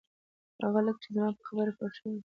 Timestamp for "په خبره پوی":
1.37-1.91